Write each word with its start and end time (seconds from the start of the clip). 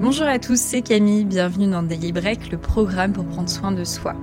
Bonjour 0.00 0.26
à 0.26 0.40
tous, 0.40 0.58
c'est 0.58 0.82
Camille, 0.82 1.24
bienvenue 1.24 1.70
dans 1.70 1.84
Daily 1.84 2.10
Break, 2.10 2.50
le 2.50 2.58
programme 2.58 3.12
pour 3.12 3.24
prendre 3.26 3.48
soin 3.48 3.70
de 3.70 3.84
soi. 3.84 4.16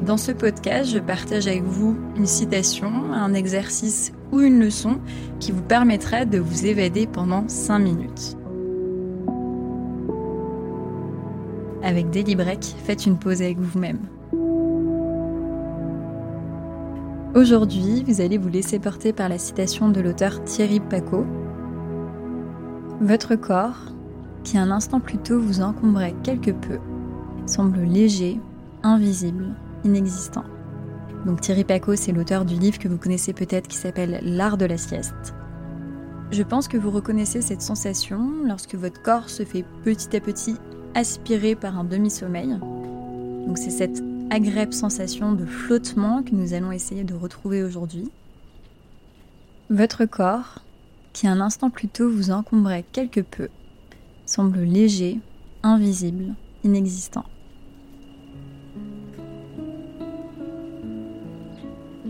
Dans 0.00 0.16
ce 0.16 0.30
podcast, 0.30 0.88
je 0.92 1.00
partage 1.00 1.48
avec 1.48 1.64
vous 1.64 1.96
une 2.16 2.26
citation, 2.26 3.12
un 3.12 3.34
exercice 3.34 4.12
ou 4.30 4.38
une 4.38 4.60
leçon 4.60 5.00
qui 5.40 5.50
vous 5.50 5.62
permettra 5.62 6.24
de 6.24 6.38
vous 6.38 6.66
évader 6.66 7.08
pendant 7.08 7.48
5 7.48 7.80
minutes. 7.80 8.36
Avec 11.82 12.10
Daily 12.10 12.36
Break, 12.36 12.64
faites 12.84 13.06
une 13.06 13.18
pause 13.18 13.42
avec 13.42 13.58
vous-même. 13.58 13.98
Aujourd'hui, 17.34 18.04
vous 18.06 18.20
allez 18.20 18.38
vous 18.38 18.48
laisser 18.48 18.78
porter 18.78 19.12
par 19.12 19.28
la 19.28 19.38
citation 19.38 19.88
de 19.88 20.00
l'auteur 20.00 20.44
Thierry 20.44 20.78
Paco 20.78 21.26
votre 23.00 23.36
corps, 23.36 23.78
qui 24.44 24.58
un 24.58 24.70
instant 24.70 25.00
plus 25.00 25.18
tôt 25.18 25.40
vous 25.40 25.60
encombrait 25.60 26.14
quelque 26.22 26.50
peu, 26.50 26.78
semble 27.46 27.80
léger, 27.80 28.40
invisible, 28.82 29.54
inexistant. 29.84 30.44
Donc 31.26 31.40
Thierry 31.40 31.64
Paco, 31.64 31.96
c'est 31.96 32.12
l'auteur 32.12 32.44
du 32.44 32.54
livre 32.54 32.78
que 32.78 32.88
vous 32.88 32.96
connaissez 32.96 33.32
peut-être 33.32 33.68
qui 33.68 33.76
s'appelle 33.76 34.20
L'art 34.22 34.56
de 34.56 34.66
la 34.66 34.78
sieste. 34.78 35.34
Je 36.30 36.42
pense 36.42 36.68
que 36.68 36.76
vous 36.76 36.90
reconnaissez 36.90 37.40
cette 37.40 37.62
sensation 37.62 38.30
lorsque 38.44 38.74
votre 38.74 39.02
corps 39.02 39.28
se 39.28 39.44
fait 39.44 39.64
petit 39.84 40.16
à 40.16 40.20
petit 40.20 40.56
aspirer 40.94 41.54
par 41.54 41.78
un 41.78 41.84
demi-sommeil. 41.84 42.58
Donc 43.46 43.58
c'est 43.58 43.70
cette 43.70 44.02
agréable 44.30 44.74
sensation 44.74 45.32
de 45.32 45.46
flottement 45.46 46.22
que 46.22 46.34
nous 46.34 46.52
allons 46.52 46.72
essayer 46.72 47.04
de 47.04 47.14
retrouver 47.14 47.62
aujourd'hui. 47.62 48.10
Votre 49.70 50.04
corps, 50.04 50.62
qui 51.18 51.26
un 51.26 51.40
instant 51.40 51.68
plus 51.68 51.88
tôt 51.88 52.08
vous 52.08 52.30
encombrait 52.30 52.84
quelque 52.92 53.20
peu, 53.20 53.48
semble 54.24 54.60
léger, 54.60 55.18
invisible, 55.64 56.36
inexistant. 56.62 57.24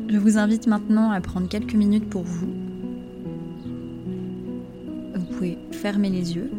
Je 0.08 0.18
vous 0.18 0.36
invite 0.36 0.66
maintenant 0.66 1.10
à 1.10 1.22
prendre 1.22 1.48
quelques 1.48 1.72
minutes 1.72 2.10
pour 2.10 2.22
vous. 2.22 2.52
Vous 5.14 5.24
pouvez 5.24 5.56
fermer 5.72 6.10
les 6.10 6.36
yeux. 6.36 6.50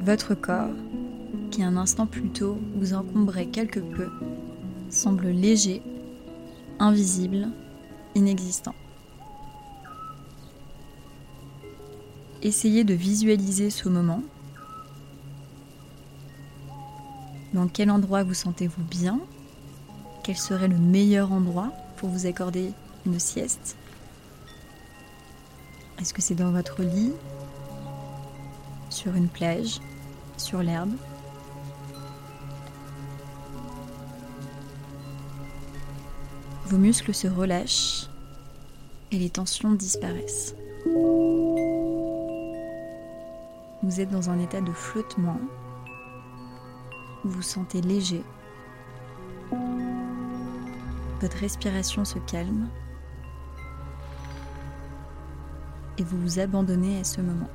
Votre 0.00 0.34
corps, 0.34 0.74
qui 1.52 1.62
un 1.62 1.76
instant 1.76 2.06
plus 2.06 2.30
tôt 2.30 2.58
vous 2.74 2.94
encombrait 2.94 3.46
quelque 3.46 3.78
peu, 3.78 4.08
semble 4.90 5.28
léger, 5.28 5.82
invisible, 6.80 7.46
inexistant. 8.16 8.74
Essayez 12.40 12.84
de 12.84 12.94
visualiser 12.94 13.68
ce 13.68 13.88
moment. 13.88 14.22
Dans 17.52 17.66
quel 17.66 17.90
endroit 17.90 18.22
vous 18.22 18.34
sentez-vous 18.34 18.84
bien? 18.84 19.18
Quel 20.22 20.36
serait 20.36 20.68
le 20.68 20.78
meilleur 20.78 21.32
endroit 21.32 21.72
pour 21.96 22.10
vous 22.10 22.26
accorder 22.26 22.70
une 23.06 23.18
sieste? 23.18 23.76
Est-ce 26.00 26.14
que 26.14 26.22
c'est 26.22 26.36
dans 26.36 26.52
votre 26.52 26.82
lit? 26.82 27.12
Sur 28.88 29.16
une 29.16 29.28
plage? 29.28 29.80
Sur 30.36 30.62
l'herbe? 30.62 30.94
Vos 36.66 36.78
muscles 36.78 37.14
se 37.14 37.26
relâchent 37.26 38.08
et 39.10 39.18
les 39.18 39.30
tensions 39.30 39.72
disparaissent. 39.72 40.54
Vous 43.88 44.02
êtes 44.02 44.10
dans 44.10 44.28
un 44.28 44.38
état 44.38 44.60
de 44.60 44.70
flottement. 44.70 45.40
Vous 47.24 47.30
vous 47.30 47.42
sentez 47.42 47.80
léger. 47.80 48.22
Votre 51.22 51.38
respiration 51.38 52.04
se 52.04 52.18
calme. 52.18 52.68
Et 55.96 56.02
vous 56.02 56.20
vous 56.20 56.38
abandonnez 56.38 57.00
à 57.00 57.04
ce 57.04 57.22
moment. 57.22 57.48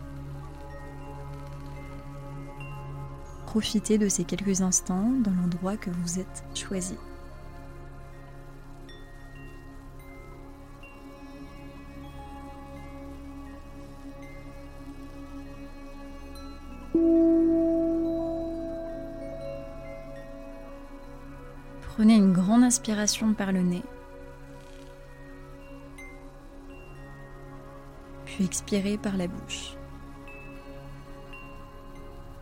Profitez 3.46 4.00
de 4.00 4.10
ces 4.10 4.24
quelques 4.24 4.62
instants 4.62 5.12
dans 5.24 5.36
l'endroit 5.40 5.78
que 5.78 5.92
vous 5.92 6.18
êtes 6.18 6.44
choisi. 6.56 6.98
Prenez 21.96 22.16
une 22.16 22.34
grande 22.34 22.64
inspiration 22.64 23.36
par 23.36 23.52
le 23.52 23.62
nez. 23.62 23.84
Puis 28.26 28.46
expirez 28.46 28.98
par 28.98 29.16
la 29.16 29.28
bouche. 29.28 29.76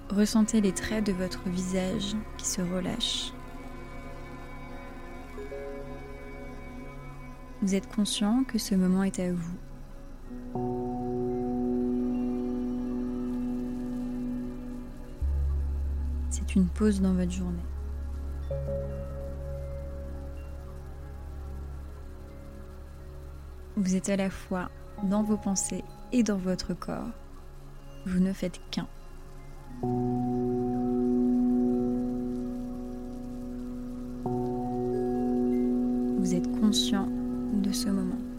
Ressentez 0.09 0.61
les 0.61 0.71
traits 0.71 1.05
de 1.05 1.11
votre 1.11 1.49
visage 1.49 2.15
qui 2.37 2.45
se 2.45 2.61
relâchent. 2.61 3.33
Vous 7.61 7.75
êtes 7.75 7.93
conscient 7.93 8.45
que 8.45 8.57
ce 8.57 8.73
moment 8.73 9.03
est 9.03 9.19
à 9.19 9.33
vous. 9.33 9.57
C'est 16.29 16.55
une 16.55 16.67
pause 16.67 17.01
dans 17.01 17.13
votre 17.13 17.31
journée. 17.31 17.59
Vous 23.81 23.95
êtes 23.95 24.09
à 24.09 24.15
la 24.15 24.29
fois 24.29 24.69
dans 25.01 25.23
vos 25.23 25.37
pensées 25.37 25.83
et 26.11 26.21
dans 26.21 26.37
votre 26.37 26.75
corps. 26.75 27.09
Vous 28.05 28.19
ne 28.19 28.31
faites 28.31 28.61
qu'un. 28.69 28.87
Vous 36.19 36.35
êtes 36.35 36.59
conscient 36.59 37.07
de 37.53 37.71
ce 37.71 37.89
moment. 37.89 38.30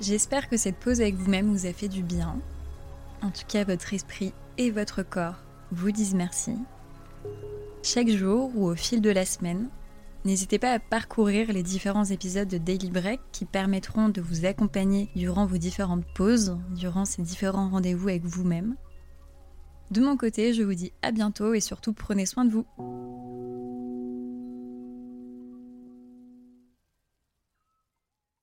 J'espère 0.00 0.48
que 0.48 0.56
cette 0.56 0.76
pause 0.76 1.02
avec 1.02 1.14
vous-même 1.14 1.50
vous 1.50 1.66
a 1.66 1.74
fait 1.74 1.88
du 1.88 2.02
bien. 2.02 2.38
En 3.22 3.30
tout 3.30 3.44
cas, 3.46 3.64
votre 3.64 3.92
esprit 3.92 4.32
et 4.56 4.70
votre 4.70 5.02
corps 5.02 5.36
vous 5.72 5.90
disent 5.90 6.14
merci. 6.14 6.56
Chaque 7.82 8.08
jour 8.08 8.50
ou 8.54 8.66
au 8.66 8.74
fil 8.74 9.02
de 9.02 9.10
la 9.10 9.26
semaine, 9.26 9.68
n'hésitez 10.24 10.58
pas 10.58 10.72
à 10.72 10.78
parcourir 10.78 11.52
les 11.52 11.62
différents 11.62 12.06
épisodes 12.06 12.48
de 12.48 12.56
Daily 12.56 12.90
Break 12.90 13.20
qui 13.30 13.44
permettront 13.44 14.08
de 14.08 14.22
vous 14.22 14.46
accompagner 14.46 15.10
durant 15.16 15.44
vos 15.44 15.58
différentes 15.58 16.06
pauses, 16.14 16.56
durant 16.70 17.04
ces 17.04 17.20
différents 17.20 17.68
rendez-vous 17.68 18.08
avec 18.08 18.24
vous-même. 18.24 18.76
De 19.90 20.00
mon 20.00 20.16
côté, 20.16 20.54
je 20.54 20.62
vous 20.62 20.74
dis 20.74 20.92
à 21.02 21.10
bientôt 21.10 21.52
et 21.52 21.60
surtout 21.60 21.92
prenez 21.92 22.24
soin 22.24 22.46
de 22.46 22.52
vous. 22.52 22.64